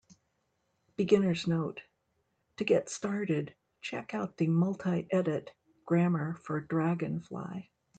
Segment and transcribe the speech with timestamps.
[0.95, 1.83] Beginner's note:
[2.57, 5.49] to get started, check out the multiedit
[5.85, 7.69] grammar for dragonfly.